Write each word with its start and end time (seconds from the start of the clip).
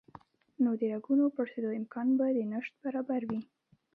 نو 0.63 0.71
د 0.79 0.81
رګونو 0.93 1.25
پړسېدو 1.35 1.69
امکان 1.79 2.07
به 2.17 2.25
د 2.37 2.39
نشت 2.51 2.73
برابر 2.83 3.21
وي 3.29 3.41